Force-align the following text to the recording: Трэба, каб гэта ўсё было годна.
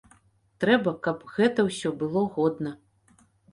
Трэба, 0.63 0.93
каб 1.09 1.21
гэта 1.35 1.67
ўсё 1.69 1.89
было 2.01 2.25
годна. 2.41 2.75